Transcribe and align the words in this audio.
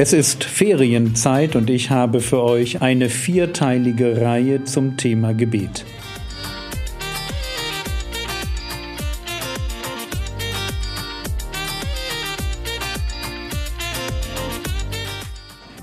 Es 0.00 0.12
ist 0.12 0.44
Ferienzeit 0.44 1.56
und 1.56 1.68
ich 1.68 1.90
habe 1.90 2.20
für 2.20 2.40
euch 2.40 2.82
eine 2.82 3.08
vierteilige 3.08 4.20
Reihe 4.20 4.62
zum 4.62 4.96
Thema 4.96 5.34
Gebet. 5.34 5.84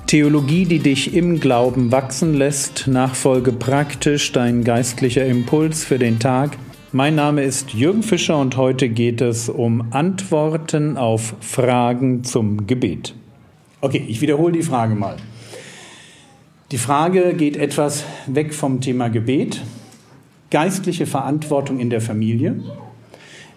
Theologie, 0.07 0.63
die 0.63 0.79
dich 0.79 1.13
im 1.13 1.41
Glauben 1.41 1.91
wachsen 1.91 2.35
lässt, 2.35 2.87
Nachfolge 2.87 3.51
praktisch, 3.51 4.31
dein 4.31 4.63
geistlicher 4.63 5.25
Impuls 5.25 5.83
für 5.83 5.99
den 5.99 6.19
Tag. 6.19 6.57
Mein 6.93 7.15
Name 7.15 7.43
ist 7.43 7.73
Jürgen 7.73 8.01
Fischer 8.01 8.39
und 8.39 8.55
heute 8.55 8.87
geht 8.87 9.19
es 9.19 9.49
um 9.49 9.91
Antworten 9.91 10.95
auf 10.95 11.35
Fragen 11.41 12.23
zum 12.23 12.65
Gebet. 12.65 13.13
Okay, 13.85 14.03
ich 14.07 14.19
wiederhole 14.19 14.51
die 14.51 14.63
Frage 14.63 14.95
mal. 14.95 15.15
Die 16.71 16.79
Frage 16.79 17.35
geht 17.35 17.55
etwas 17.55 18.03
weg 18.25 18.55
vom 18.55 18.81
Thema 18.81 19.09
Gebet. 19.09 19.61
Geistliche 20.49 21.05
Verantwortung 21.05 21.79
in 21.79 21.91
der 21.91 22.01
Familie. 22.01 22.55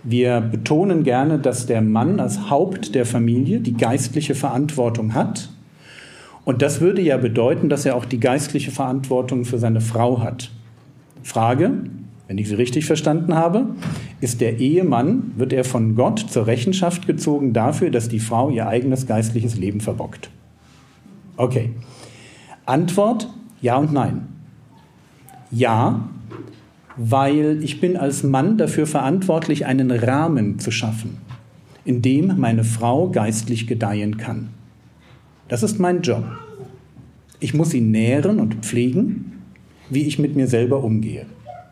Wir 0.02 0.42
betonen 0.42 1.02
gerne, 1.02 1.38
dass 1.38 1.64
der 1.64 1.80
Mann 1.80 2.20
als 2.20 2.50
Haupt 2.50 2.94
der 2.94 3.06
Familie 3.06 3.60
die 3.60 3.72
geistliche 3.72 4.34
Verantwortung 4.34 5.14
hat. 5.14 5.48
Und 6.44 6.60
das 6.60 6.82
würde 6.82 7.00
ja 7.00 7.16
bedeuten, 7.16 7.70
dass 7.70 7.86
er 7.86 7.96
auch 7.96 8.04
die 8.04 8.20
geistliche 8.20 8.70
Verantwortung 8.70 9.46
für 9.46 9.58
seine 9.58 9.80
Frau 9.80 10.20
hat. 10.20 10.50
Frage, 11.22 11.84
wenn 12.28 12.36
ich 12.36 12.48
sie 12.48 12.54
richtig 12.54 12.84
verstanden 12.84 13.34
habe, 13.34 13.70
ist 14.20 14.42
der 14.42 14.58
Ehemann, 14.58 15.32
wird 15.36 15.54
er 15.54 15.64
von 15.64 15.94
Gott 15.94 16.18
zur 16.18 16.46
Rechenschaft 16.46 17.06
gezogen 17.06 17.54
dafür, 17.54 17.90
dass 17.90 18.10
die 18.10 18.20
Frau 18.20 18.50
ihr 18.50 18.68
eigenes 18.68 19.06
geistliches 19.06 19.56
Leben 19.56 19.80
verbockt. 19.80 20.28
Okay. 21.38 21.70
Antwort, 22.66 23.30
ja 23.62 23.78
und 23.78 23.94
nein. 23.94 24.28
Ja, 25.50 26.06
weil 26.98 27.64
ich 27.64 27.80
bin 27.80 27.96
als 27.96 28.22
Mann 28.22 28.58
dafür 28.58 28.86
verantwortlich, 28.86 29.64
einen 29.64 29.90
Rahmen 29.90 30.58
zu 30.58 30.70
schaffen, 30.70 31.16
in 31.86 32.02
dem 32.02 32.38
meine 32.38 32.64
Frau 32.64 33.08
geistlich 33.08 33.66
gedeihen 33.66 34.18
kann. 34.18 34.50
Das 35.48 35.62
ist 35.62 35.78
mein 35.78 36.02
Job. 36.02 36.24
Ich 37.40 37.54
muss 37.54 37.70
sie 37.70 37.80
nähren 37.80 38.38
und 38.38 38.56
pflegen, 38.56 39.40
wie 39.88 40.02
ich 40.02 40.18
mit 40.18 40.36
mir 40.36 40.46
selber 40.46 40.84
umgehe. 40.84 41.24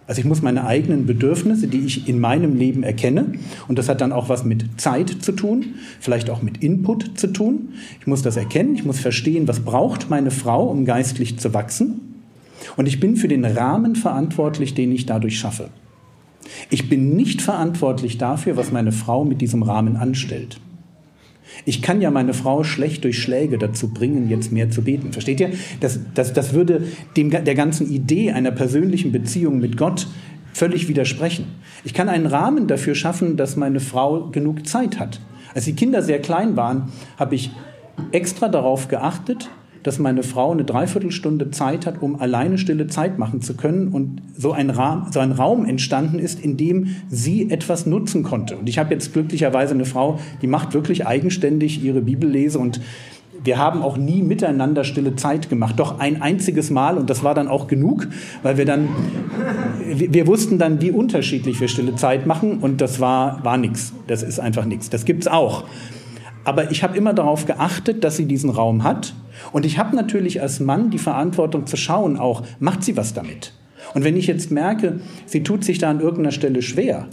Also 0.07 0.21
ich 0.21 0.25
muss 0.27 0.41
meine 0.41 0.65
eigenen 0.65 1.07
Bedürfnisse, 1.07 1.67
die 1.67 1.81
ich 1.81 2.09
in 2.09 2.21
meinem 2.21 2.57
Leben 2.57 2.85
erkenne, 2.85 3.33
und 3.67 3.79
das 3.79 3.89
hat 3.89 4.01
dann 4.01 4.13
auch 4.13 4.29
was 4.29 4.45
mit 4.45 4.81
Zeit 4.81 5.11
zu 5.11 5.33
tun, 5.33 5.75
vielleicht 6.01 6.31
auch 6.31 6.43
mit 6.43 6.63
Input 6.63 7.19
zu 7.19 7.27
tun. 7.29 7.71
Ich 8.01 8.07
muss 8.07 8.23
das 8.23 8.37
erkennen, 8.37 8.77
ich 8.77 8.85
muss 8.85 9.01
verstehen, 9.01 9.49
was 9.49 9.61
braucht 9.61 10.09
meine 10.09 10.31
Frau, 10.31 10.69
um 10.69 10.85
geistlich 10.85 11.39
zu 11.39 11.53
wachsen. 11.55 12.23
Und 12.77 12.87
ich 12.87 13.01
bin 13.01 13.17
für 13.17 13.29
den 13.29 13.45
Rahmen 13.45 13.97
verantwortlich, 13.97 14.75
den 14.75 14.93
ich 14.93 15.07
dadurch 15.07 15.39
schaffe. 15.39 15.71
Ich 16.71 16.89
bin 16.89 17.17
nicht 17.17 17.43
verantwortlich 17.43 18.19
dafür, 18.19 18.57
was 18.57 18.71
meine 18.71 18.93
Frau 18.93 19.25
mit 19.25 19.41
diesem 19.41 19.65
Rahmen 19.65 19.97
anstellt. 19.97 20.61
Ich 21.65 21.83
kann 21.83 22.01
ja 22.01 22.11
meine 22.11 22.35
Frau 22.35 22.65
schlecht 22.65 23.05
durch 23.05 23.21
Schläge 23.21 23.59
dazu 23.59 23.89
bringen, 23.89 24.29
jetzt 24.29 24.53
mehr 24.53 24.71
zu 24.71 24.83
beten. 24.83 25.13
Versteht 25.13 25.41
ihr? 25.41 25.51
Das, 25.81 26.01
das, 26.15 26.33
das 26.33 26.53
würde 26.53 26.85
dem, 27.17 27.31
der 27.31 27.55
ganzen 27.55 27.91
Idee 27.91 28.33
einer 28.33 28.51
persönlichen 28.51 29.13
Beziehung 29.13 29.59
mit 29.59 29.77
Gott 29.77 30.07
völlig 30.53 30.89
widersprechen. 30.89 31.47
Ich 31.85 31.95
kann 31.95 32.09
einen 32.09 32.27
Rahmen 32.27 32.67
dafür 32.67 32.95
schaffen, 32.95 33.37
dass 33.37 33.57
meine 33.57 33.81
Frau 33.81 34.29
genug 34.29 34.67
Zeit 34.67 34.99
hat. 34.99 35.21
Als 35.55 35.67
die 35.67 35.75
Kinder 35.75 36.03
sehr 36.03 36.21
klein 36.21 36.57
waren, 36.57 36.93
habe 37.19 37.35
ich 37.35 37.51
extra 38.13 38.49
darauf 38.49 38.89
geachtet, 38.89 39.51
dass 39.87 40.01
meine 40.01 40.25
Frau 40.25 40.51
eine 40.51 40.65
Dreiviertelstunde 40.65 41.53
Zeit 41.53 41.87
hat, 41.87 42.03
um 42.03 42.21
alleine 42.21 42.59
stille 42.59 42.89
Zeit 42.89 43.19
machen 43.19 43.41
zu 43.41 43.55
können 43.55 43.89
und 43.89 44.21
so 44.37 44.51
ein, 44.51 44.71
Raum, 44.71 45.07
so 45.13 45.21
ein 45.21 45.31
Raum 45.31 45.65
entstanden 45.65 46.19
ist, 46.19 46.41
in 46.41 46.57
dem 46.57 46.97
sie 47.09 47.51
etwas 47.51 47.87
nutzen 47.87 48.25
konnte. 48.25 48.57
Und 48.57 48.69
ich 48.69 48.79
habe 48.79 48.93
jetzt 48.93 49.13
glücklicherweise 49.13 49.75
eine 49.75 49.85
Frau, 49.85 50.19
die 50.43 50.49
macht 50.49 50.75
wirklich 50.75 51.07
eigenständig 51.07 51.85
ihre 51.85 52.01
Bibellese 52.01 52.59
und 52.59 52.81
wir 53.45 53.59
haben 53.59 53.83
auch 53.83 53.97
nie 53.97 54.23
miteinander 54.23 54.83
stille 54.83 55.15
Zeit 55.15 55.49
gemacht, 55.49 55.79
doch 55.79 56.01
ein 56.01 56.21
einziges 56.21 56.71
Mal 56.71 56.99
und 56.99 57.09
das 57.09 57.23
war 57.23 57.35
dann 57.35 57.47
auch 57.47 57.69
genug, 57.69 58.09
weil 58.43 58.57
wir 58.57 58.65
dann, 58.65 58.89
wir 59.85 60.27
wussten 60.27 60.59
dann, 60.59 60.81
wie 60.81 60.91
unterschiedlich 60.91 61.61
wir 61.61 61.69
stille 61.69 61.95
Zeit 61.95 62.27
machen 62.27 62.59
und 62.59 62.81
das 62.81 62.99
war, 62.99 63.45
war 63.45 63.57
nichts. 63.57 63.93
Das 64.09 64.25
ist 64.25 64.41
einfach 64.41 64.65
nichts. 64.65 64.91
Das 64.91 65.05
gibt's 65.05 65.29
auch. 65.29 65.63
Aber 66.47 66.71
ich 66.71 66.85
habe 66.85 66.97
immer 66.97 67.13
darauf 67.13 67.45
geachtet, 67.45 68.05
dass 68.05 68.17
sie 68.17 68.27
diesen 68.27 68.51
Raum 68.51 68.85
hat. 68.85 69.15
Und 69.51 69.67
ich 69.67 69.79
habe 69.79 69.97
natürlich 69.97 70.41
als 70.41 70.61
Mann 70.61 70.91
die 70.91 70.99
Verantwortung 70.99 71.67
zu 71.67 71.77
schauen, 71.77 72.17
auch 72.17 72.45
macht 72.61 72.85
sie 72.85 72.97
was 72.97 73.15
damit. 73.15 73.53
Und 73.95 74.05
wenn 74.05 74.17
ich 74.17 74.29
jetzt 74.29 74.53
merke, 74.53 75.01
sie 75.27 75.43
tut 75.43 75.65
sich 75.65 75.79
da 75.79 75.91
an 75.91 75.99
irgendeiner 75.99 76.31
Stelle 76.31 76.63
schwer 76.63 77.09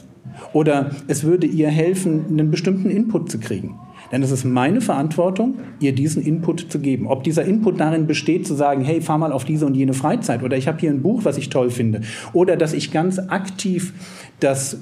oder 0.54 0.92
es 1.08 1.24
würde 1.24 1.48
ihr 1.48 1.70
helfen, 1.70 2.26
einen 2.30 2.52
bestimmten 2.52 2.92
Input 2.92 3.32
zu 3.32 3.40
kriegen, 3.40 3.80
dann 4.12 4.22
ist 4.22 4.30
es 4.30 4.44
meine 4.44 4.82
Verantwortung, 4.82 5.56
ihr 5.80 5.96
diesen 5.96 6.22
Input 6.22 6.72
zu 6.72 6.78
geben. 6.78 7.08
Ob 7.08 7.24
dieser 7.24 7.44
Input 7.44 7.80
darin 7.80 8.06
besteht, 8.06 8.46
zu 8.46 8.54
sagen, 8.54 8.84
hey, 8.84 9.02
fahr 9.02 9.18
mal 9.18 9.32
auf 9.32 9.46
diese 9.46 9.66
und 9.66 9.74
jene 9.74 9.94
Freizeit 9.94 10.44
oder 10.44 10.58
ich 10.58 10.68
habe 10.68 10.78
hier 10.78 10.92
ein 10.92 11.02
Buch, 11.02 11.26
was 11.26 11.40
ich 11.40 11.50
toll 11.50 11.72
finde 11.72 12.02
oder 12.34 12.56
dass 12.56 12.74
ich 12.74 12.92
ganz 12.92 13.18
aktiv 13.18 13.94
das 14.40 14.78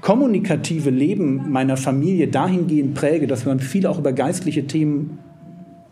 kommunikative 0.00 0.90
Leben 0.90 1.50
meiner 1.50 1.76
Familie 1.76 2.28
dahingehend 2.28 2.94
präge, 2.94 3.26
dass 3.26 3.44
wir 3.44 3.52
uns 3.52 3.64
viel 3.64 3.86
auch 3.86 3.98
über 3.98 4.12
geistliche 4.12 4.66
Themen 4.66 5.18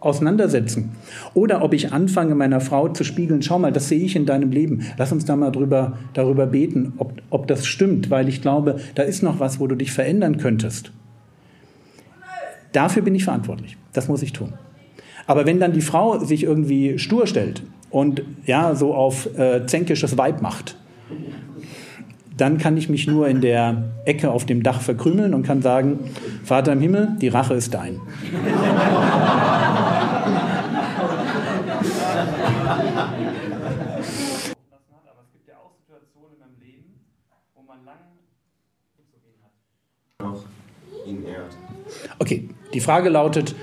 auseinandersetzen. 0.01 0.93
Oder 1.35 1.63
ob 1.63 1.75
ich 1.75 1.93
anfange, 1.93 2.35
meiner 2.35 2.61
Frau 2.61 2.89
zu 2.89 3.05
spiegeln, 3.05 3.43
schau 3.43 3.59
mal, 3.59 3.73
das 3.73 3.89
sehe 3.89 4.05
ich 4.05 4.17
in 4.17 4.27
deinem 4.27 4.51
Leben. 4.51 4.85
Lass 4.97 5.13
uns 5.13 5.25
da 5.25 5.37
mal 5.37 5.51
drüber, 5.51 5.99
darüber 6.15 6.47
beten, 6.47 6.95
ob, 6.99 7.15
ob 7.31 7.47
das 7.49 7.67
stimmt, 7.67 8.11
weil 8.11 8.29
ich 8.29 8.41
glaube, 8.41 8.77
da 8.95 9.03
ist 9.03 9.23
noch 9.23 9.41
was, 9.41 9.59
wo 9.61 9.67
du 9.67 9.75
dich 9.75 9.93
verändern 9.93 10.39
könntest. 10.39 10.93
Dafür 12.73 13.03
bin 13.03 13.15
ich 13.15 13.25
verantwortlich. 13.25 13.77
Das 13.93 14.09
muss 14.09 14.23
ich 14.23 14.33
tun. 14.33 14.55
Aber 15.27 15.47
wenn 15.47 15.59
dann 15.59 15.73
die 15.73 15.81
Frau 15.81 16.19
sich 16.19 16.45
irgendwie 16.45 16.99
stur 16.99 17.27
stellt 17.27 17.63
und 17.91 18.23
ja, 18.47 18.75
so 18.75 18.95
auf 18.95 19.37
äh, 19.39 19.67
zänkisches 19.67 20.17
Weib 20.17 20.43
macht, 20.43 20.77
dann 22.39 22.59
kann 22.59 22.77
ich 22.77 22.89
mich 22.89 23.07
nur 23.07 23.29
in 23.29 23.41
der 23.41 23.83
Ecke 24.05 24.31
auf 24.31 24.47
dem 24.47 24.63
Dach 24.63 24.81
verkrümeln 24.81 25.35
und 25.35 25.43
kann 25.43 25.61
sagen, 25.61 26.11
Vater 26.45 26.73
im 26.73 26.81
Himmel, 26.81 27.17
die 27.21 27.29
Rache 27.29 27.55
ist 27.55 27.75
dein. 27.75 28.01
Okay, 42.21 42.49
die 42.75 42.81
Frage 42.81 43.09
lautet, 43.09 43.55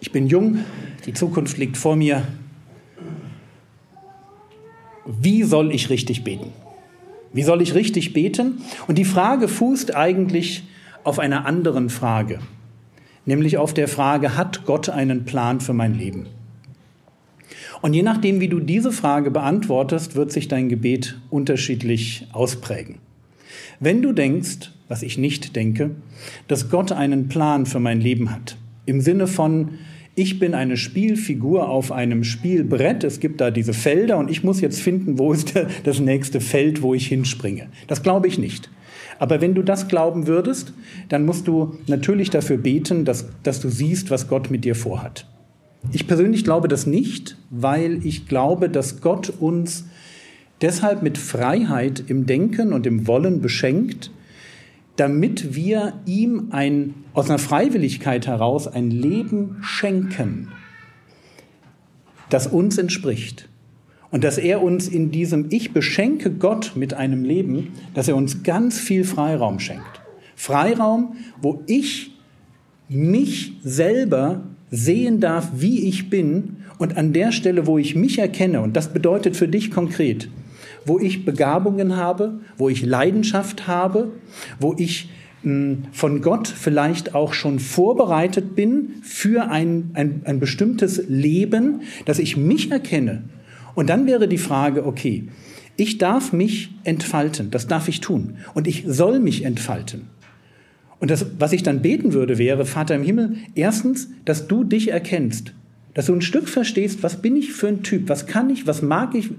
ich 0.00 0.12
bin 0.12 0.28
jung, 0.28 0.58
die 1.04 1.12
Zukunft 1.12 1.58
liegt 1.58 1.76
vor 1.76 1.96
mir. 1.96 2.22
Wie 5.04 5.42
soll 5.42 5.72
ich 5.72 5.90
richtig 5.90 6.24
beten? 6.24 6.52
Wie 7.32 7.42
soll 7.42 7.62
ich 7.62 7.74
richtig 7.74 8.12
beten? 8.12 8.62
Und 8.86 8.98
die 8.98 9.04
Frage 9.04 9.48
fußt 9.48 9.94
eigentlich 9.94 10.64
auf 11.04 11.18
einer 11.18 11.46
anderen 11.46 11.90
Frage, 11.90 12.40
nämlich 13.24 13.58
auf 13.58 13.74
der 13.74 13.88
Frage, 13.88 14.36
hat 14.36 14.64
Gott 14.66 14.88
einen 14.88 15.24
Plan 15.24 15.60
für 15.60 15.72
mein 15.72 15.94
Leben? 15.94 16.26
Und 17.80 17.94
je 17.94 18.02
nachdem, 18.02 18.40
wie 18.40 18.48
du 18.48 18.60
diese 18.60 18.92
Frage 18.92 19.30
beantwortest, 19.30 20.14
wird 20.14 20.30
sich 20.30 20.46
dein 20.46 20.68
Gebet 20.68 21.18
unterschiedlich 21.30 22.28
ausprägen. 22.32 22.98
Wenn 23.80 24.02
du 24.02 24.12
denkst, 24.12 24.70
was 24.88 25.02
ich 25.02 25.18
nicht 25.18 25.56
denke, 25.56 25.90
dass 26.46 26.70
Gott 26.70 26.92
einen 26.92 27.28
Plan 27.28 27.66
für 27.66 27.80
mein 27.80 28.00
Leben 28.00 28.30
hat, 28.30 28.56
im 28.86 29.00
Sinne 29.00 29.26
von, 29.26 29.78
ich 30.14 30.38
bin 30.38 30.54
eine 30.54 30.76
Spielfigur 30.76 31.68
auf 31.68 31.90
einem 31.90 32.22
Spielbrett. 32.22 33.02
Es 33.04 33.18
gibt 33.18 33.40
da 33.40 33.50
diese 33.50 33.72
Felder 33.72 34.18
und 34.18 34.30
ich 34.30 34.44
muss 34.44 34.60
jetzt 34.60 34.80
finden, 34.80 35.18
wo 35.18 35.32
ist 35.32 35.54
das 35.84 36.00
nächste 36.00 36.40
Feld, 36.40 36.82
wo 36.82 36.94
ich 36.94 37.06
hinspringe. 37.06 37.68
Das 37.86 38.02
glaube 38.02 38.28
ich 38.28 38.38
nicht. 38.38 38.70
Aber 39.18 39.40
wenn 39.40 39.54
du 39.54 39.62
das 39.62 39.88
glauben 39.88 40.26
würdest, 40.26 40.74
dann 41.08 41.24
musst 41.24 41.48
du 41.48 41.78
natürlich 41.86 42.30
dafür 42.30 42.58
beten, 42.58 43.04
dass, 43.04 43.28
dass 43.42 43.60
du 43.60 43.68
siehst, 43.68 44.10
was 44.10 44.28
Gott 44.28 44.50
mit 44.50 44.64
dir 44.64 44.74
vorhat. 44.74 45.26
Ich 45.92 46.06
persönlich 46.06 46.44
glaube 46.44 46.68
das 46.68 46.86
nicht, 46.86 47.36
weil 47.50 48.04
ich 48.04 48.26
glaube, 48.26 48.68
dass 48.68 49.00
Gott 49.00 49.32
uns 49.40 49.86
deshalb 50.60 51.02
mit 51.02 51.18
Freiheit 51.18 52.04
im 52.06 52.26
Denken 52.26 52.72
und 52.72 52.86
im 52.86 53.06
Wollen 53.06 53.40
beschenkt, 53.40 54.10
damit 54.96 55.54
wir 55.54 55.94
ihm 56.06 56.48
ein, 56.50 56.94
aus 57.14 57.28
einer 57.28 57.38
Freiwilligkeit 57.38 58.26
heraus 58.26 58.66
ein 58.66 58.90
Leben 58.90 59.58
schenken, 59.62 60.48
das 62.28 62.46
uns 62.46 62.78
entspricht. 62.78 63.48
Und 64.10 64.24
dass 64.24 64.36
er 64.36 64.62
uns 64.62 64.88
in 64.88 65.10
diesem 65.10 65.46
Ich 65.48 65.72
beschenke 65.72 66.30
Gott 66.30 66.72
mit 66.74 66.92
einem 66.92 67.24
Leben, 67.24 67.72
dass 67.94 68.08
er 68.08 68.16
uns 68.16 68.42
ganz 68.42 68.78
viel 68.78 69.04
Freiraum 69.04 69.58
schenkt. 69.58 70.02
Freiraum, 70.36 71.16
wo 71.40 71.62
ich 71.66 72.12
mich 72.90 73.54
selber 73.62 74.42
sehen 74.70 75.20
darf, 75.20 75.50
wie 75.56 75.88
ich 75.88 76.10
bin 76.10 76.56
und 76.78 76.96
an 76.98 77.12
der 77.14 77.32
Stelle, 77.32 77.66
wo 77.66 77.78
ich 77.78 77.94
mich 77.94 78.18
erkenne, 78.18 78.60
und 78.60 78.76
das 78.76 78.92
bedeutet 78.92 79.36
für 79.36 79.48
dich 79.48 79.70
konkret, 79.70 80.28
wo 80.84 80.98
ich 80.98 81.24
Begabungen 81.24 81.96
habe, 81.96 82.40
wo 82.56 82.68
ich 82.68 82.82
Leidenschaft 82.82 83.66
habe, 83.66 84.12
wo 84.60 84.74
ich 84.76 85.10
hm, 85.42 85.84
von 85.92 86.22
Gott 86.22 86.48
vielleicht 86.48 87.14
auch 87.14 87.32
schon 87.32 87.58
vorbereitet 87.58 88.54
bin 88.54 88.94
für 89.02 89.50
ein, 89.50 89.90
ein, 89.94 90.22
ein 90.24 90.40
bestimmtes 90.40 91.02
Leben, 91.08 91.82
dass 92.04 92.18
ich 92.18 92.36
mich 92.36 92.70
erkenne. 92.70 93.24
Und 93.74 93.88
dann 93.90 94.06
wäre 94.06 94.28
die 94.28 94.38
Frage, 94.38 94.86
okay, 94.86 95.28
ich 95.76 95.98
darf 95.98 96.32
mich 96.32 96.74
entfalten, 96.84 97.50
das 97.50 97.66
darf 97.66 97.88
ich 97.88 98.00
tun. 98.00 98.36
Und 98.54 98.66
ich 98.66 98.84
soll 98.86 99.20
mich 99.20 99.44
entfalten. 99.44 100.08
Und 101.00 101.10
das, 101.10 101.26
was 101.38 101.52
ich 101.52 101.64
dann 101.64 101.82
beten 101.82 102.12
würde, 102.12 102.38
wäre, 102.38 102.64
Vater 102.64 102.94
im 102.94 103.02
Himmel, 103.02 103.34
erstens, 103.56 104.10
dass 104.24 104.46
du 104.46 104.62
dich 104.62 104.92
erkennst, 104.92 105.52
dass 105.94 106.06
du 106.06 106.14
ein 106.14 106.22
Stück 106.22 106.48
verstehst, 106.48 107.02
was 107.02 107.20
bin 107.20 107.34
ich 107.34 107.52
für 107.52 107.68
ein 107.68 107.82
Typ, 107.82 108.08
was 108.08 108.26
kann 108.26 108.50
ich, 108.50 108.66
was 108.66 108.82
mag 108.82 109.14
ich, 109.14 109.30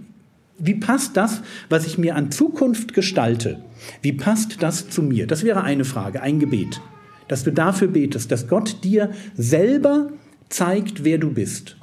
wie 0.59 0.75
passt 0.75 1.17
das, 1.17 1.41
was 1.69 1.85
ich 1.85 1.97
mir 1.97 2.15
an 2.15 2.31
Zukunft 2.31 2.93
gestalte, 2.93 3.63
wie 4.01 4.13
passt 4.13 4.61
das 4.61 4.89
zu 4.89 5.01
mir? 5.01 5.27
Das 5.27 5.43
wäre 5.43 5.63
eine 5.63 5.85
Frage, 5.85 6.21
ein 6.21 6.39
Gebet, 6.39 6.81
dass 7.27 7.43
du 7.43 7.51
dafür 7.51 7.87
betest, 7.87 8.31
dass 8.31 8.47
Gott 8.47 8.83
dir 8.83 9.11
selber 9.35 10.09
zeigt, 10.49 11.03
wer 11.03 11.17
du 11.17 11.31
bist. 11.31 11.77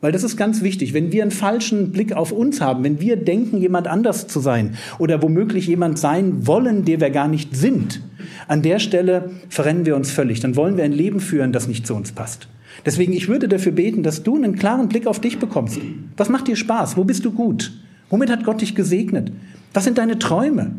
Weil 0.00 0.12
das 0.12 0.24
ist 0.24 0.36
ganz 0.36 0.62
wichtig. 0.62 0.92
Wenn 0.92 1.10
wir 1.10 1.22
einen 1.22 1.30
falschen 1.30 1.90
Blick 1.90 2.12
auf 2.12 2.30
uns 2.30 2.60
haben, 2.60 2.84
wenn 2.84 3.00
wir 3.00 3.16
denken, 3.16 3.58
jemand 3.58 3.88
anders 3.88 4.26
zu 4.26 4.40
sein 4.40 4.76
oder 4.98 5.22
womöglich 5.22 5.66
jemand 5.66 5.98
sein 5.98 6.46
wollen, 6.46 6.84
der 6.84 7.00
wir 7.00 7.10
gar 7.10 7.28
nicht 7.28 7.56
sind, 7.56 8.02
an 8.46 8.62
der 8.62 8.78
Stelle 8.78 9.30
verrennen 9.48 9.86
wir 9.86 9.96
uns 9.96 10.10
völlig. 10.10 10.40
Dann 10.40 10.54
wollen 10.54 10.76
wir 10.76 10.84
ein 10.84 10.92
Leben 10.92 11.20
führen, 11.20 11.52
das 11.52 11.66
nicht 11.66 11.86
zu 11.86 11.94
uns 11.94 12.12
passt. 12.12 12.48
Deswegen, 12.84 13.12
ich 13.12 13.28
würde 13.28 13.48
dafür 13.48 13.72
beten, 13.72 14.02
dass 14.02 14.22
du 14.22 14.36
einen 14.36 14.56
klaren 14.56 14.88
Blick 14.88 15.06
auf 15.06 15.20
dich 15.20 15.38
bekommst. 15.38 15.78
Was 16.16 16.28
macht 16.28 16.48
dir 16.48 16.56
Spaß? 16.56 16.96
Wo 16.96 17.04
bist 17.04 17.24
du 17.24 17.32
gut? 17.32 17.72
Womit 18.10 18.30
hat 18.30 18.44
Gott 18.44 18.60
dich 18.60 18.74
gesegnet? 18.74 19.32
Was 19.74 19.84
sind 19.84 19.98
deine 19.98 20.18
Träume? 20.18 20.72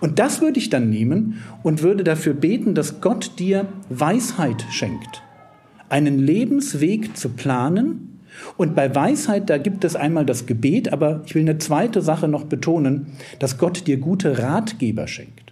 Und 0.00 0.18
das 0.18 0.40
würde 0.40 0.58
ich 0.58 0.70
dann 0.70 0.88
nehmen 0.90 1.42
und 1.62 1.82
würde 1.82 2.04
dafür 2.04 2.32
beten, 2.32 2.74
dass 2.74 3.00
Gott 3.00 3.38
dir 3.38 3.66
Weisheit 3.90 4.64
schenkt, 4.70 5.22
einen 5.88 6.18
Lebensweg 6.18 7.16
zu 7.16 7.30
planen, 7.30 8.10
und 8.56 8.74
bei 8.74 8.94
Weisheit, 8.94 9.50
da 9.50 9.58
gibt 9.58 9.84
es 9.84 9.96
einmal 9.96 10.26
das 10.26 10.46
Gebet, 10.46 10.92
aber 10.92 11.22
ich 11.26 11.34
will 11.34 11.42
eine 11.42 11.58
zweite 11.58 12.02
Sache 12.02 12.28
noch 12.28 12.44
betonen, 12.44 13.06
dass 13.38 13.58
Gott 13.58 13.86
dir 13.86 13.98
gute 13.98 14.38
Ratgeber 14.38 15.06
schenkt. 15.06 15.43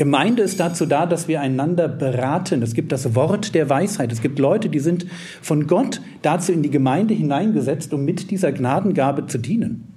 Gemeinde 0.00 0.42
ist 0.42 0.58
dazu 0.58 0.86
da, 0.86 1.04
dass 1.04 1.28
wir 1.28 1.42
einander 1.42 1.86
beraten. 1.86 2.62
Es 2.62 2.72
gibt 2.72 2.90
das 2.90 3.14
Wort 3.14 3.54
der 3.54 3.68
Weisheit. 3.68 4.10
Es 4.10 4.22
gibt 4.22 4.38
Leute, 4.38 4.70
die 4.70 4.78
sind 4.78 5.04
von 5.42 5.66
Gott 5.66 6.00
dazu 6.22 6.52
in 6.52 6.62
die 6.62 6.70
Gemeinde 6.70 7.12
hineingesetzt, 7.12 7.92
um 7.92 8.06
mit 8.06 8.30
dieser 8.30 8.50
Gnadengabe 8.50 9.26
zu 9.26 9.36
dienen. 9.36 9.92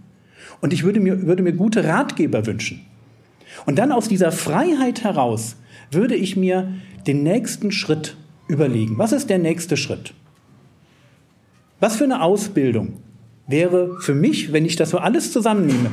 Und 0.59 0.73
ich 0.73 0.83
würde 0.83 0.99
mir, 0.99 1.25
würde 1.25 1.41
mir 1.41 1.53
gute 1.53 1.85
Ratgeber 1.85 2.45
wünschen. 2.45 2.81
Und 3.65 3.79
dann 3.79 3.93
aus 3.93 4.09
dieser 4.09 4.33
Freiheit 4.33 5.05
heraus 5.05 5.55
würde 5.89 6.15
ich 6.15 6.35
mir 6.35 6.73
den 7.07 7.23
nächsten 7.23 7.71
Schritt 7.71 8.17
überlegen. 8.49 8.97
Was 8.97 9.13
ist 9.13 9.29
der 9.29 9.39
nächste 9.39 9.77
Schritt? 9.77 10.13
Was 11.79 11.95
für 11.95 12.03
eine 12.03 12.21
Ausbildung 12.23 12.97
wäre 13.47 13.95
für 14.01 14.15
mich, 14.15 14.51
wenn 14.51 14.65
ich 14.65 14.75
das 14.75 14.89
so 14.89 14.97
alles 14.97 15.31
zusammennehme, 15.31 15.91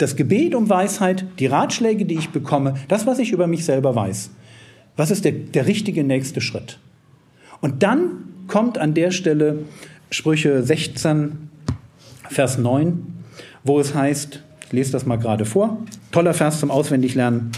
das 0.00 0.16
Gebet 0.16 0.54
um 0.54 0.70
Weisheit, 0.70 1.26
die 1.38 1.46
Ratschläge, 1.46 2.06
die 2.06 2.14
ich 2.14 2.30
bekomme, 2.30 2.74
das, 2.88 3.06
was 3.06 3.18
ich 3.18 3.32
über 3.32 3.46
mich 3.46 3.64
selber 3.64 3.94
weiß. 3.94 4.30
Was 4.96 5.10
ist 5.10 5.24
der, 5.24 5.32
der 5.32 5.66
richtige 5.66 6.04
nächste 6.04 6.40
Schritt? 6.40 6.78
Und 7.60 7.82
dann 7.82 8.24
kommt 8.46 8.78
an 8.78 8.94
der 8.94 9.10
Stelle 9.10 9.64
Sprüche 10.10 10.62
16, 10.62 11.50
Vers 12.30 12.58
9, 12.58 13.06
wo 13.62 13.78
es 13.78 13.94
heißt, 13.94 14.42
ich 14.66 14.72
lese 14.72 14.92
das 14.92 15.04
mal 15.04 15.16
gerade 15.16 15.44
vor, 15.44 15.78
toller 16.12 16.32
Vers 16.32 16.60
zum 16.60 16.70
Auswendiglernen. 16.70 17.52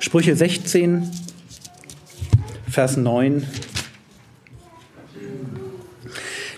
Sprüche 0.00 0.34
16, 0.34 1.10
Vers 2.68 2.96
9 2.96 3.46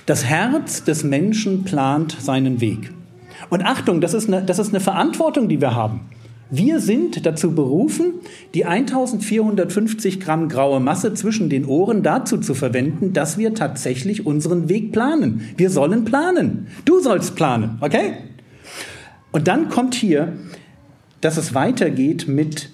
Das 0.06 0.25
Herz 0.25 0.85
des 0.85 1.03
Menschen 1.03 1.64
plant 1.64 2.17
seinen 2.20 2.61
Weg. 2.61 2.93
Und 3.50 3.64
Achtung, 3.64 4.00
das 4.00 4.14
ist, 4.14 4.28
eine, 4.28 4.43
das 4.43 4.58
ist 4.58 4.70
eine 4.70 4.81
Verantwortung, 4.81 5.48
die 5.48 5.60
wir 5.60 5.75
haben. 5.75 6.00
Wir 6.48 6.78
sind 6.78 7.26
dazu 7.26 7.56
berufen, 7.56 8.14
die 8.54 8.66
1450 8.66 10.20
Gramm 10.20 10.48
graue 10.48 10.78
Masse 10.78 11.12
zwischen 11.14 11.50
den 11.50 11.64
Ohren 11.64 12.04
dazu 12.04 12.38
zu 12.38 12.54
verwenden, 12.54 13.12
dass 13.12 13.37
wir 13.37 13.52
tatsächlich 13.54 14.26
unseren 14.26 14.69
Weg 14.69 14.93
planen. 14.93 15.48
Wir 15.56 15.70
sollen 15.70 16.04
planen. 16.04 16.69
Du 16.84 17.00
sollst 17.00 17.34
planen, 17.34 17.78
okay? 17.81 18.12
Und 19.32 19.48
dann 19.48 19.70
kommt 19.70 19.96
hier, 19.96 20.34
dass 21.20 21.37
es 21.37 21.52
weitergeht 21.52 22.28
mit, 22.28 22.70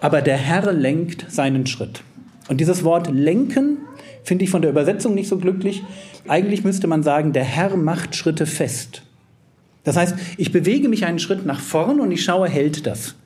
aber 0.00 0.20
der 0.20 0.36
Herr 0.36 0.72
lenkt 0.72 1.26
seinen 1.30 1.66
Schritt. 1.66 2.02
Und 2.48 2.60
dieses 2.60 2.82
Wort 2.82 3.08
lenken 3.08 3.78
finde 4.24 4.44
ich 4.44 4.50
von 4.50 4.62
der 4.62 4.72
Übersetzung 4.72 5.14
nicht 5.14 5.28
so 5.28 5.38
glücklich. 5.38 5.84
Eigentlich 6.26 6.64
müsste 6.64 6.88
man 6.88 7.04
sagen, 7.04 7.32
der 7.32 7.44
Herr 7.44 7.76
macht 7.76 8.16
Schritte 8.16 8.46
fest. 8.46 9.02
Das 9.84 9.96
heißt, 9.96 10.14
ich 10.36 10.52
bewege 10.52 10.88
mich 10.88 11.04
einen 11.06 11.18
Schritt 11.18 11.44
nach 11.44 11.60
vorn 11.60 12.00
und 12.00 12.12
ich 12.12 12.24
schaue, 12.24 12.48
hält 12.48 12.86
das? 12.86 13.16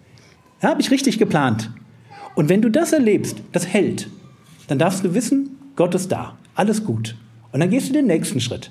Ja, 0.63 0.71
habe 0.71 0.81
ich 0.81 0.91
richtig 0.91 1.19
geplant. 1.19 1.71
Und 2.35 2.49
wenn 2.49 2.63
du 2.63 2.71
das 2.71 2.93
erlebst, 2.93 3.43
das 3.53 3.67
hält, 3.67 4.09
dann 4.69 4.79
darfst 4.79 5.05
du 5.05 5.15
wissen, 5.15 5.57
Gott 5.77 5.95
ist 5.95 6.11
da, 6.13 6.37
alles 6.55 6.85
gut. 6.85 7.17
Und 7.53 7.61
dann 7.61 7.71
gehst 7.71 7.89
du 7.89 7.93
den 7.93 8.07
nächsten 8.07 8.41
Schritt 8.41 8.71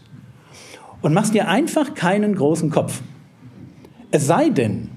und 1.01 1.13
machst 1.13 1.33
dir 1.33 1.47
einfach 1.47 1.93
keinen 1.93 2.35
großen 2.35 2.69
Kopf. 2.69 3.01
Es 4.11 4.25
sei 4.25 4.49
denn, 4.49 4.89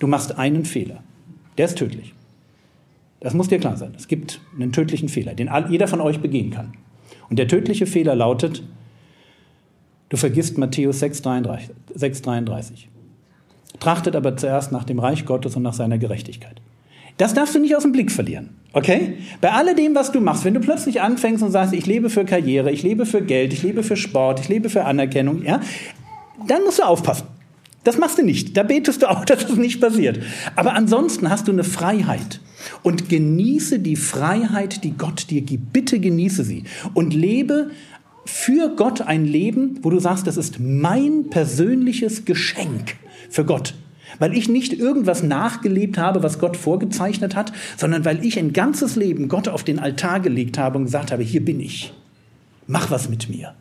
du 0.00 0.06
machst 0.06 0.38
einen 0.38 0.64
Fehler. 0.64 1.02
Der 1.58 1.66
ist 1.66 1.78
tödlich. 1.78 2.14
Das 3.20 3.34
muss 3.34 3.48
dir 3.48 3.58
klar 3.58 3.76
sein. 3.76 3.94
Es 3.96 4.08
gibt 4.08 4.40
einen 4.54 4.72
tödlichen 4.72 5.08
Fehler, 5.08 5.34
den 5.34 5.50
jeder 5.68 5.88
von 5.88 6.00
euch 6.00 6.20
begehen 6.20 6.50
kann. 6.50 6.74
Und 7.28 7.38
der 7.38 7.48
tödliche 7.48 7.86
Fehler 7.86 8.14
lautet, 8.14 8.62
du 10.08 10.16
vergisst 10.16 10.58
Matthäus 10.58 11.02
6,33. 11.02 12.86
Trachtet 13.80 14.16
aber 14.16 14.36
zuerst 14.36 14.72
nach 14.72 14.84
dem 14.84 14.98
Reich 14.98 15.26
Gottes 15.26 15.56
und 15.56 15.62
nach 15.62 15.74
seiner 15.74 15.98
Gerechtigkeit. 15.98 16.60
Das 17.18 17.34
darfst 17.34 17.54
du 17.54 17.58
nicht 17.58 17.74
aus 17.76 17.82
dem 17.82 17.92
Blick 17.92 18.12
verlieren. 18.12 18.50
Okay? 18.72 19.14
Bei 19.40 19.52
alledem, 19.52 19.94
was 19.94 20.12
du 20.12 20.20
machst, 20.20 20.44
wenn 20.44 20.54
du 20.54 20.60
plötzlich 20.60 21.00
anfängst 21.00 21.42
und 21.42 21.50
sagst, 21.50 21.72
ich 21.72 21.86
lebe 21.86 22.10
für 22.10 22.26
Karriere, 22.26 22.70
ich 22.70 22.82
lebe 22.82 23.06
für 23.06 23.22
Geld, 23.22 23.52
ich 23.54 23.62
lebe 23.62 23.82
für 23.82 23.96
Sport, 23.96 24.40
ich 24.40 24.48
lebe 24.48 24.68
für 24.68 24.84
Anerkennung, 24.84 25.42
ja, 25.42 25.60
dann 26.46 26.62
musst 26.64 26.78
du 26.78 26.82
aufpassen. 26.82 27.26
Das 27.84 27.98
machst 27.98 28.18
du 28.18 28.22
nicht. 28.22 28.56
Da 28.56 28.64
betest 28.64 29.02
du 29.02 29.10
auch, 29.10 29.24
dass 29.26 29.46
das 29.46 29.56
nicht 29.56 29.80
passiert. 29.80 30.20
Aber 30.56 30.74
ansonsten 30.74 31.30
hast 31.30 31.48
du 31.48 31.52
eine 31.52 31.64
Freiheit. 31.64 32.40
Und 32.82 33.08
genieße 33.08 33.78
die 33.78 33.96
Freiheit, 33.96 34.82
die 34.82 34.92
Gott 34.92 35.30
dir 35.30 35.42
gibt. 35.42 35.72
Bitte 35.72 36.00
genieße 36.00 36.42
sie. 36.42 36.64
Und 36.94 37.14
lebe 37.14 37.70
für 38.26 38.74
Gott 38.76 39.00
ein 39.00 39.24
Leben, 39.24 39.78
wo 39.82 39.90
du 39.90 39.98
sagst, 39.98 40.26
das 40.26 40.36
ist 40.36 40.60
mein 40.60 41.30
persönliches 41.30 42.24
Geschenk 42.24 42.96
für 43.30 43.44
Gott. 43.44 43.74
Weil 44.18 44.36
ich 44.36 44.48
nicht 44.48 44.72
irgendwas 44.72 45.22
nachgelebt 45.22 45.98
habe, 45.98 46.22
was 46.22 46.38
Gott 46.38 46.56
vorgezeichnet 46.56 47.34
hat, 47.34 47.52
sondern 47.76 48.04
weil 48.04 48.24
ich 48.24 48.38
ein 48.38 48.52
ganzes 48.52 48.96
Leben 48.96 49.28
Gott 49.28 49.48
auf 49.48 49.64
den 49.64 49.78
Altar 49.78 50.20
gelegt 50.20 50.58
habe 50.58 50.78
und 50.78 50.84
gesagt 50.84 51.12
habe, 51.12 51.22
hier 51.22 51.44
bin 51.44 51.60
ich. 51.60 51.92
Mach 52.66 52.90
was 52.90 53.08
mit 53.08 53.28
mir. 53.28 53.54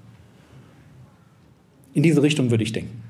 In 1.94 2.04
diese 2.04 2.22
Richtung 2.22 2.52
würde 2.52 2.64
ich 2.64 2.74
denken. 2.74 3.05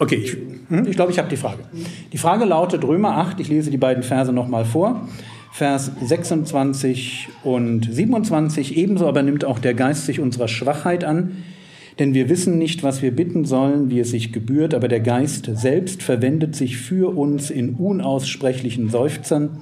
Okay, 0.00 0.14
ich, 0.14 0.36
hm, 0.68 0.86
ich 0.86 0.94
glaube, 0.94 1.10
ich 1.10 1.18
habe 1.18 1.28
die 1.28 1.36
Frage. 1.36 1.64
Die 2.12 2.18
Frage 2.18 2.44
lautet 2.44 2.84
Römer 2.84 3.16
8, 3.16 3.40
ich 3.40 3.48
lese 3.48 3.70
die 3.70 3.78
beiden 3.78 4.02
Verse 4.02 4.32
nochmal 4.32 4.64
vor. 4.64 5.08
Vers 5.50 5.90
26 6.00 7.28
und 7.42 7.92
27, 7.92 8.76
ebenso 8.76 9.08
aber 9.08 9.22
nimmt 9.22 9.44
auch 9.44 9.58
der 9.58 9.74
Geist 9.74 10.06
sich 10.06 10.20
unserer 10.20 10.46
Schwachheit 10.46 11.02
an, 11.02 11.42
denn 11.98 12.14
wir 12.14 12.28
wissen 12.28 12.58
nicht, 12.58 12.84
was 12.84 13.02
wir 13.02 13.10
bitten 13.10 13.44
sollen, 13.44 13.90
wie 13.90 13.98
es 13.98 14.10
sich 14.10 14.32
gebührt, 14.32 14.72
aber 14.72 14.86
der 14.86 15.00
Geist 15.00 15.50
selbst 15.54 16.02
verwendet 16.02 16.54
sich 16.54 16.76
für 16.76 17.16
uns 17.16 17.50
in 17.50 17.74
unaussprechlichen 17.74 18.90
Seufzern. 18.90 19.58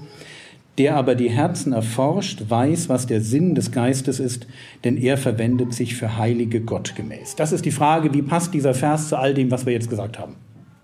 Der 0.78 0.96
aber 0.96 1.14
die 1.14 1.30
Herzen 1.30 1.72
erforscht, 1.72 2.42
weiß, 2.48 2.88
was 2.88 3.06
der 3.06 3.22
Sinn 3.22 3.54
des 3.54 3.72
Geistes 3.72 4.20
ist, 4.20 4.46
denn 4.84 4.96
er 4.96 5.16
verwendet 5.16 5.72
sich 5.72 5.94
für 5.96 6.18
Heilige 6.18 6.60
Gott 6.60 6.94
gemäß. 6.94 7.34
Das 7.36 7.52
ist 7.52 7.64
die 7.64 7.70
Frage, 7.70 8.12
wie 8.12 8.22
passt 8.22 8.52
dieser 8.52 8.74
Vers 8.74 9.08
zu 9.08 9.16
all 9.16 9.32
dem, 9.32 9.50
was 9.50 9.64
wir 9.64 9.72
jetzt 9.72 9.88
gesagt 9.88 10.18
haben? 10.18 10.34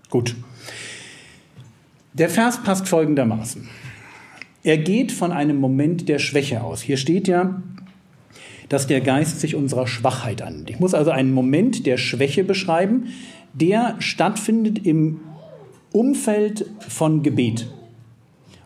Gut. 0.09 0.35
Der 2.13 2.29
Vers 2.29 2.63
passt 2.63 2.87
folgendermaßen. 2.87 3.67
Er 4.63 4.77
geht 4.77 5.11
von 5.11 5.31
einem 5.31 5.57
Moment 5.57 6.07
der 6.07 6.19
Schwäche 6.19 6.63
aus. 6.63 6.81
Hier 6.81 6.97
steht 6.97 7.27
ja, 7.27 7.61
dass 8.69 8.87
der 8.87 9.01
Geist 9.01 9.41
sich 9.41 9.55
unserer 9.55 9.87
Schwachheit 9.87 10.41
annimmt. 10.41 10.69
Ich 10.69 10.79
muss 10.79 10.93
also 10.93 11.11
einen 11.11 11.33
Moment 11.33 11.85
der 11.85 11.97
Schwäche 11.97 12.43
beschreiben, 12.43 13.07
der 13.53 13.95
stattfindet 13.99 14.85
im 14.85 15.19
Umfeld 15.91 16.65
von 16.79 17.21
Gebet. 17.21 17.67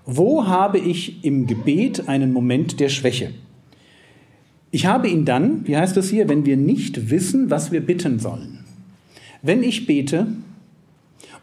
Wo 0.10 0.48
habe 0.48 0.80
ich 0.80 1.26
im 1.26 1.48
Gebet 1.48 2.08
einen 2.08 2.32
Moment 2.32 2.80
der 2.80 2.88
Schwäche? 2.88 3.34
Ich 4.72 4.86
habe 4.86 5.10
ihn 5.10 5.26
dann, 5.26 5.68
wie 5.68 5.76
heißt 5.76 5.98
es 5.98 6.10
hier, 6.10 6.30
wenn 6.30 6.46
wir 6.46 6.56
nicht 6.56 7.10
wissen, 7.10 7.50
was 7.50 7.74
wir 7.74 7.86
bitten 7.86 8.18
sollen. 8.18 8.64
Wenn 9.42 9.64
ich 9.64 9.86
bete, 9.86 10.28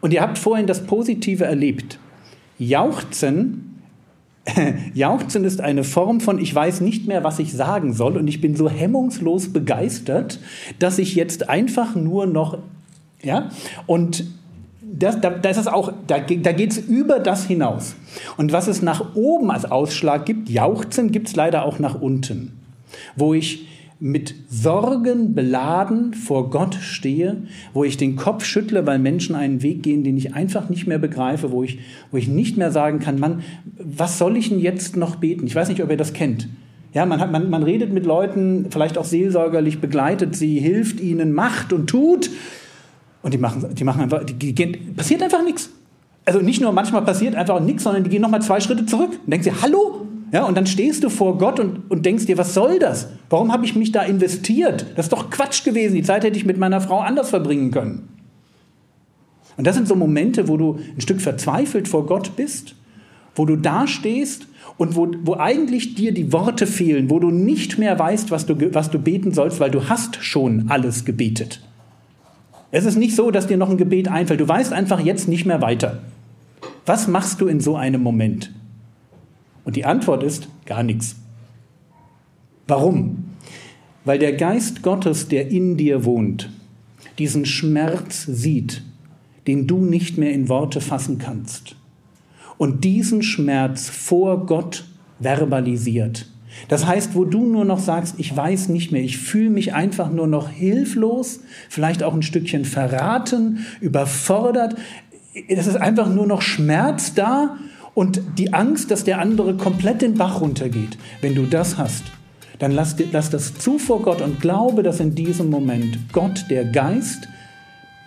und 0.01 0.13
ihr 0.13 0.21
habt 0.21 0.39
vorhin 0.39 0.65
das 0.65 0.87
Positive 0.87 1.45
erlebt, 1.45 1.99
Jauchzen, 2.57 3.81
Jauchzen 4.95 5.43
ist 5.43 5.61
eine 5.61 5.83
Form 5.83 6.19
von, 6.19 6.39
ich 6.39 6.53
weiß 6.53 6.81
nicht 6.81 7.07
mehr, 7.07 7.23
was 7.23 7.37
ich 7.37 7.53
sagen 7.53 7.93
soll 7.93 8.17
und 8.17 8.27
ich 8.27 8.41
bin 8.41 8.55
so 8.55 8.67
hemmungslos 8.67 9.53
begeistert, 9.53 10.39
dass 10.79 10.97
ich 10.97 11.13
jetzt 11.13 11.49
einfach 11.49 11.93
nur 11.93 12.25
noch, 12.25 12.57
ja, 13.21 13.51
und 13.85 14.25
das, 14.97 15.19
da, 15.19 15.29
das 15.29 15.57
ist 15.57 15.67
auch, 15.67 15.91
da, 16.07 16.19
da 16.19 16.51
geht 16.51 16.71
es 16.71 16.77
über 16.77 17.19
das 17.19 17.45
hinaus. 17.45 17.95
Und 18.37 18.51
was 18.51 18.67
es 18.67 18.81
nach 18.81 19.15
oben 19.15 19.51
als 19.51 19.65
Ausschlag 19.65 20.25
gibt, 20.25 20.49
Jauchzen, 20.49 21.11
gibt 21.11 21.27
es 21.27 21.35
leider 21.35 21.65
auch 21.65 21.79
nach 21.79 21.99
unten. 21.99 22.53
Wo 23.15 23.33
ich 23.33 23.67
mit 23.99 24.35
Sorgen 24.49 25.33
beladen 25.35 26.13
vor 26.13 26.49
Gott 26.49 26.75
stehe, 26.75 27.43
wo 27.73 27.83
ich 27.83 27.97
den 27.97 28.17
Kopf 28.17 28.43
schüttle, 28.43 28.85
weil 28.85 28.99
Menschen 28.99 29.35
einen 29.35 29.61
Weg 29.63 29.83
gehen, 29.83 30.03
den 30.03 30.17
ich 30.17 30.33
einfach 30.33 30.69
nicht 30.69 30.85
mehr 30.85 30.99
begreife, 30.99 31.51
wo 31.51 31.63
ich, 31.63 31.79
wo 32.11 32.17
ich 32.17 32.27
nicht 32.27 32.57
mehr 32.57 32.71
sagen 32.71 32.99
kann, 32.99 33.19
Mann, 33.19 33.41
was 33.77 34.17
soll 34.17 34.35
ich 34.35 34.49
denn 34.49 34.59
jetzt 34.59 34.97
noch 34.97 35.15
beten? 35.15 35.47
Ich 35.47 35.55
weiß 35.55 35.69
nicht, 35.69 35.81
ob 35.81 35.89
ihr 35.89 35.97
das 35.97 36.13
kennt. 36.13 36.49
Ja, 36.93 37.05
man, 37.05 37.19
hat, 37.19 37.31
man, 37.31 37.49
man 37.49 37.63
redet 37.63 37.91
mit 37.91 38.05
Leuten, 38.05 38.67
vielleicht 38.69 38.97
auch 38.97 39.05
seelsorgerlich 39.05 39.79
begleitet 39.79 40.35
sie, 40.35 40.59
hilft 40.59 40.99
ihnen, 40.99 41.33
macht 41.33 41.73
und 41.73 41.87
tut. 41.87 42.29
Und 43.25 43.33
die 43.33 43.39
machen, 43.39 43.73
die 43.73 43.83
machen 43.83 44.03
einfach, 44.03 44.23
die 44.23 44.53
gehen, 44.53 44.93
passiert 44.95 45.23
einfach 45.23 45.43
nichts. 45.43 45.71
Also 46.25 46.41
nicht 46.41 46.61
nur 46.61 46.71
manchmal 46.71 47.01
passiert 47.01 47.33
einfach 47.33 47.59
nichts, 47.59 47.81
sondern 47.81 48.03
die 48.03 48.11
gehen 48.11 48.21
nochmal 48.21 48.43
zwei 48.43 48.59
Schritte 48.59 48.85
zurück 48.85 49.17
und 49.25 49.31
denken 49.31 49.45
sie, 49.45 49.61
hallo? 49.63 50.05
Ja, 50.31 50.43
und 50.43 50.55
dann 50.55 50.67
stehst 50.67 51.03
du 51.03 51.09
vor 51.09 51.39
Gott 51.39 51.59
und, 51.59 51.89
und 51.89 52.05
denkst 52.05 52.27
dir, 52.27 52.37
was 52.37 52.53
soll 52.53 52.77
das? 52.77 53.07
Warum 53.31 53.51
habe 53.51 53.65
ich 53.65 53.75
mich 53.75 53.91
da 53.91 54.03
investiert? 54.03 54.85
Das 54.95 55.07
ist 55.07 55.11
doch 55.11 55.31
Quatsch 55.31 55.63
gewesen. 55.63 55.95
Die 55.95 56.03
Zeit 56.03 56.23
hätte 56.23 56.37
ich 56.37 56.45
mit 56.45 56.59
meiner 56.59 56.81
Frau 56.81 56.99
anders 56.99 57.31
verbringen 57.31 57.71
können. 57.71 58.09
Und 59.57 59.65
das 59.65 59.75
sind 59.75 59.87
so 59.87 59.95
Momente, 59.95 60.47
wo 60.47 60.57
du 60.57 60.77
ein 60.95 61.01
Stück 61.01 61.19
verzweifelt 61.19 61.87
vor 61.87 62.05
Gott 62.05 62.35
bist, 62.35 62.75
wo 63.33 63.45
du 63.45 63.55
da 63.55 63.87
stehst 63.87 64.45
und 64.77 64.95
wo, 64.95 65.07
wo 65.23 65.33
eigentlich 65.37 65.95
dir 65.95 66.13
die 66.13 66.31
Worte 66.31 66.67
fehlen, 66.67 67.09
wo 67.09 67.17
du 67.17 67.31
nicht 67.31 67.79
mehr 67.79 67.97
weißt, 67.97 68.29
was 68.29 68.45
du, 68.45 68.71
was 68.75 68.91
du 68.91 68.99
beten 68.99 69.31
sollst, 69.31 69.59
weil 69.59 69.71
du 69.71 69.89
hast 69.89 70.23
schon 70.23 70.65
alles 70.69 71.05
gebetet. 71.05 71.61
Es 72.75 72.83
ist 72.83 72.97
nicht 72.97 73.15
so, 73.15 73.31
dass 73.31 73.47
dir 73.47 73.55
noch 73.55 73.69
ein 73.69 73.77
Gebet 73.77 74.09
einfällt. 74.09 74.41
Du 74.41 74.49
weißt 74.49 74.73
einfach 74.73 74.99
jetzt 74.99 75.29
nicht 75.29 75.45
mehr 75.45 75.61
weiter. 75.61 76.01
Was 76.85 77.07
machst 77.07 77.39
du 77.39 77.47
in 77.47 77.61
so 77.61 77.77
einem 77.77 78.03
Moment? 78.03 78.51
Und 79.63 79.77
die 79.77 79.85
Antwort 79.85 80.23
ist 80.23 80.49
gar 80.65 80.83
nichts. 80.83 81.15
Warum? 82.67 83.29
Weil 84.03 84.19
der 84.19 84.33
Geist 84.33 84.83
Gottes, 84.83 85.29
der 85.29 85.51
in 85.51 85.77
dir 85.77 86.03
wohnt, 86.03 86.49
diesen 87.17 87.45
Schmerz 87.45 88.25
sieht, 88.25 88.83
den 89.47 89.67
du 89.67 89.77
nicht 89.77 90.17
mehr 90.17 90.33
in 90.33 90.49
Worte 90.49 90.81
fassen 90.81 91.17
kannst. 91.17 91.77
Und 92.57 92.83
diesen 92.83 93.23
Schmerz 93.23 93.87
vor 93.87 94.45
Gott 94.45 94.83
verbalisiert. 95.21 96.27
Das 96.67 96.85
heißt, 96.85 97.15
wo 97.15 97.25
du 97.25 97.45
nur 97.45 97.65
noch 97.65 97.79
sagst, 97.79 98.15
ich 98.17 98.35
weiß 98.35 98.69
nicht 98.69 98.91
mehr, 98.91 99.01
ich 99.01 99.17
fühle 99.17 99.49
mich 99.49 99.73
einfach 99.73 100.11
nur 100.11 100.27
noch 100.27 100.49
hilflos, 100.49 101.41
vielleicht 101.69 102.03
auch 102.03 102.13
ein 102.13 102.23
Stückchen 102.23 102.65
verraten, 102.65 103.65
überfordert. 103.81 104.75
Es 105.47 105.67
ist 105.67 105.75
einfach 105.75 106.09
nur 106.09 106.27
noch 106.27 106.41
Schmerz 106.41 107.13
da 107.13 107.57
und 107.93 108.21
die 108.37 108.53
Angst, 108.53 108.91
dass 108.91 109.03
der 109.03 109.19
andere 109.19 109.55
komplett 109.55 110.01
den 110.01 110.15
Bach 110.15 110.41
runtergeht. 110.41 110.97
Wenn 111.21 111.35
du 111.35 111.45
das 111.45 111.77
hast, 111.77 112.03
dann 112.59 112.71
lass, 112.71 112.95
lass 113.11 113.29
das 113.29 113.55
zu 113.55 113.77
vor 113.77 114.01
Gott 114.01 114.21
und 114.21 114.39
glaube, 114.39 114.81
dass 114.81 114.99
in 114.99 115.15
diesem 115.15 115.49
Moment 115.49 115.97
Gott, 116.13 116.45
der 116.49 116.65
Geist, 116.65 117.27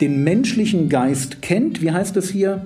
den 0.01 0.23
menschlichen 0.25 0.89
Geist 0.89 1.43
kennt. 1.43 1.83
Wie 1.83 1.91
heißt 1.91 2.17
es 2.17 2.31
hier? 2.31 2.65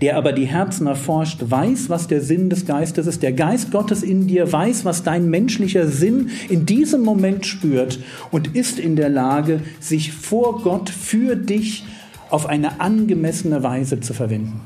Der 0.00 0.16
aber 0.16 0.32
die 0.32 0.46
Herzen 0.46 0.86
erforscht, 0.86 1.38
weiß, 1.40 1.88
was 1.88 2.06
der 2.08 2.20
Sinn 2.20 2.50
des 2.50 2.66
Geistes 2.66 3.06
ist. 3.06 3.22
Der 3.22 3.32
Geist 3.32 3.70
Gottes 3.70 4.02
in 4.02 4.26
dir 4.26 4.50
weiß, 4.52 4.84
was 4.84 5.02
dein 5.02 5.28
menschlicher 5.28 5.88
Sinn 5.88 6.30
in 6.48 6.66
diesem 6.66 7.02
Moment 7.02 7.46
spürt 7.46 7.98
und 8.30 8.54
ist 8.54 8.78
in 8.78 8.96
der 8.96 9.08
Lage, 9.08 9.60
sich 9.80 10.12
vor 10.12 10.62
Gott 10.62 10.90
für 10.90 11.36
dich 11.36 11.84
auf 12.30 12.46
eine 12.46 12.80
angemessene 12.80 13.62
Weise 13.62 14.00
zu 14.00 14.14
verwenden. 14.14 14.60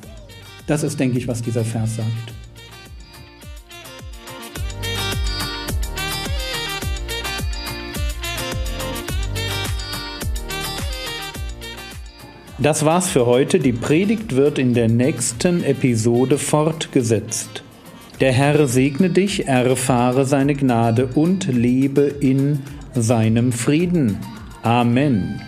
Das 0.66 0.82
ist, 0.82 0.98
denke 1.00 1.18
ich, 1.18 1.28
was 1.28 1.42
dieser 1.42 1.64
Vers 1.64 1.96
sagt. 1.96 2.39
Das 12.62 12.84
war's 12.84 13.08
für 13.08 13.24
heute. 13.24 13.58
Die 13.58 13.72
Predigt 13.72 14.36
wird 14.36 14.58
in 14.58 14.74
der 14.74 14.88
nächsten 14.88 15.64
Episode 15.64 16.36
fortgesetzt. 16.36 17.62
Der 18.20 18.32
Herr 18.32 18.68
segne 18.68 19.08
dich, 19.08 19.46
erfahre 19.48 20.26
seine 20.26 20.54
Gnade 20.54 21.08
und 21.14 21.46
lebe 21.46 22.02
in 22.02 22.58
seinem 22.94 23.52
Frieden. 23.52 24.18
Amen. 24.62 25.40